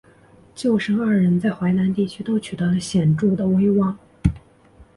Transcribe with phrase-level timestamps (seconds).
[0.55, 3.95] 舅甥二人在淮南地区都取得了显着的威望。